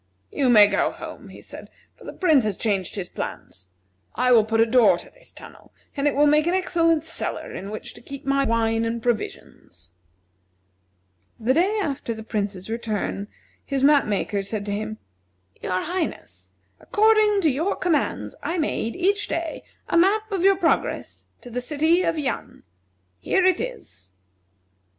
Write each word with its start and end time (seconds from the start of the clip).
"You 0.31 0.49
may 0.49 0.65
go 0.65 0.89
home," 0.89 1.29
he 1.29 1.43
said, 1.43 1.69
"for 1.95 2.05
the 2.05 2.11
Prince 2.13 2.43
has 2.45 2.57
changed 2.57 2.95
his 2.95 3.07
plans. 3.07 3.69
I 4.15 4.31
will 4.31 4.43
put 4.43 4.59
a 4.59 4.65
door 4.65 4.97
to 4.97 5.11
this 5.11 5.31
tunnel, 5.31 5.71
and 5.95 6.07
it 6.07 6.15
will 6.15 6.25
make 6.25 6.47
an 6.47 6.55
excellent 6.55 7.05
cellar 7.05 7.53
in 7.53 7.69
which 7.69 7.93
to 7.93 8.01
keep 8.01 8.25
my 8.25 8.43
wine 8.43 8.83
and 8.83 8.99
provisions." 8.99 9.93
The 11.39 11.53
day 11.53 11.77
after 11.79 12.15
the 12.15 12.23
Prince's 12.23 12.67
return 12.67 13.27
his 13.63 13.83
map 13.83 14.07
maker 14.07 14.41
said 14.41 14.65
to 14.65 14.71
him: 14.73 14.97
"Your 15.61 15.81
Highness, 15.83 16.53
according 16.79 17.41
to 17.41 17.51
your 17.51 17.75
commands 17.75 18.33
I 18.41 18.57
made, 18.57 18.95
each 18.95 19.27
day, 19.27 19.61
a 19.87 19.97
map 19.99 20.31
of 20.31 20.43
your 20.43 20.55
progress 20.55 21.27
to 21.41 21.51
the 21.51 21.61
city 21.61 22.01
of 22.01 22.17
Yan. 22.17 22.63
Here 23.19 23.45
it 23.45 23.61
is." 23.61 24.13